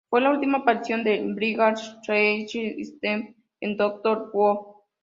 Fue 0.09 0.19
la 0.19 0.31
última 0.31 0.57
aparición 0.57 1.03
del 1.03 1.35
Brigadier 1.35 1.77
Lethbridge-Stewart 2.07 3.35
en 3.59 3.77
"Doctor 3.77 4.31
Who". 4.33 4.81